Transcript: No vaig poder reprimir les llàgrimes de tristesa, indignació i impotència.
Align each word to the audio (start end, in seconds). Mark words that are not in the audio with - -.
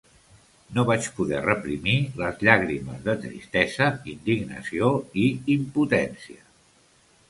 No 0.77 0.85
vaig 0.89 1.09
poder 1.19 1.41
reprimir 1.47 1.93
les 2.23 2.41
llàgrimes 2.49 3.05
de 3.11 3.17
tristesa, 3.29 3.93
indignació 4.17 4.93
i 5.27 5.31
impotència. 5.61 6.47